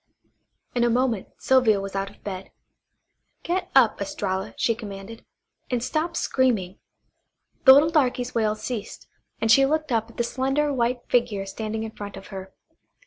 In 0.73 0.83
a 0.83 0.89
moment 0.89 1.27
Sylvia 1.37 1.79
was 1.79 1.95
out 1.95 2.09
of 2.09 2.23
bed. 2.23 2.49
"Get 3.43 3.69
up, 3.75 4.01
Estralla," 4.01 4.55
she 4.57 4.73
commanded, 4.73 5.23
"and 5.69 5.83
stop 5.83 6.17
screaming." 6.17 6.79
The 7.65 7.73
little 7.73 7.91
darky's 7.91 8.33
wails 8.33 8.63
ceased, 8.63 9.05
and 9.39 9.51
she 9.51 9.63
looked 9.63 9.91
up 9.91 10.09
at 10.09 10.17
the 10.17 10.23
slender 10.23 10.73
white 10.73 11.01
figure 11.07 11.45
standing 11.45 11.83
in 11.83 11.91
front 11.91 12.17
of 12.17 12.29
her. 12.29 12.51